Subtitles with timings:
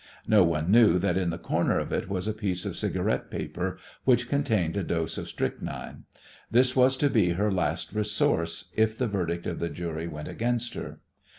[0.27, 3.77] No one knew that in the corner of it was a piece of cigarette paper
[4.03, 6.05] which contained a dose of strychnine.
[6.49, 10.73] This was to be her last resource if the verdict of the jury went against
[10.73, 11.01] her.